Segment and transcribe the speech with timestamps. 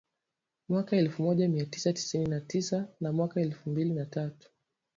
[0.69, 4.49] mwaka elfu moja mia tisa tisini na tisa na mwaka elfu mbili na tatu